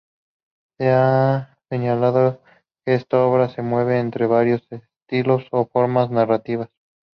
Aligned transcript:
Se 0.79 0.89
ha 0.89 1.59
señalado 1.69 2.41
que 2.83 2.95
esta 2.95 3.19
obra 3.23 3.49
se 3.49 3.61
mueve 3.61 3.99
entre 3.99 4.25
varios 4.25 4.63
estilos 4.71 5.43
o 5.51 5.67
fórmulas 5.67 6.09
narrativas. 6.09 6.69